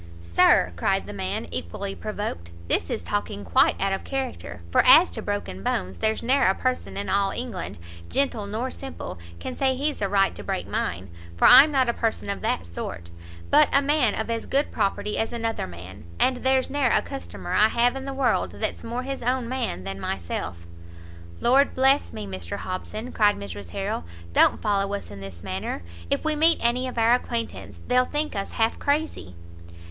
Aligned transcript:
"Sir," 0.23 0.73
cried 0.75 1.05
the 1.05 1.13
man, 1.13 1.45
equally 1.51 1.93
provoked, 1.93 2.49
"this 2.67 2.89
is 2.89 3.03
talking 3.03 3.45
quite 3.45 3.79
out 3.79 3.93
of 3.93 4.03
character, 4.03 4.61
for 4.71 4.81
as 4.83 5.11
to 5.11 5.21
broken 5.21 5.61
bones, 5.61 5.99
there's 5.99 6.23
ne'er 6.23 6.47
a 6.47 6.55
person 6.55 6.97
in 6.97 7.07
all 7.07 7.29
England, 7.29 7.77
gentle 8.09 8.47
nor 8.47 8.71
simple, 8.71 9.19
can 9.39 9.55
say 9.55 9.75
he's 9.75 10.01
a 10.01 10.09
right 10.09 10.33
to 10.33 10.43
break 10.43 10.65
mine, 10.67 11.11
for 11.37 11.45
I'm 11.47 11.69
not 11.71 11.87
a 11.87 11.93
person 11.93 12.31
of 12.31 12.41
that 12.41 12.65
sort, 12.65 13.11
but 13.51 13.69
a 13.71 13.79
man 13.83 14.15
of 14.15 14.31
as 14.31 14.47
good 14.47 14.71
property 14.71 15.19
as 15.19 15.31
another 15.31 15.67
man; 15.67 16.05
and 16.19 16.37
there's 16.37 16.67
ne'er 16.71 16.89
a 16.89 17.03
customer 17.03 17.53
I 17.53 17.67
have 17.67 17.95
in 17.95 18.05
the 18.05 18.11
world 18.11 18.53
that's 18.53 18.83
more 18.83 19.03
his 19.03 19.21
own 19.21 19.47
man 19.47 19.83
than 19.83 19.99
myself." 19.99 20.57
"Lord 21.41 21.75
bless 21.75 22.11
me, 22.11 22.25
Mr 22.25 22.57
Hobson," 22.57 23.11
cried 23.11 23.35
Mrs 23.35 23.69
Harrel, 23.69 24.05
"don't 24.33 24.63
follow 24.63 24.91
us 24.95 25.11
in 25.11 25.21
this 25.21 25.43
manner! 25.43 25.83
If 26.09 26.25
we 26.25 26.35
meet 26.35 26.57
any 26.59 26.87
of 26.87 26.97
our 26.97 27.13
acquaintance 27.13 27.81
they'll 27.87 28.05
think 28.05 28.35
us 28.35 28.53
half 28.53 28.79
crazy." 28.79 29.35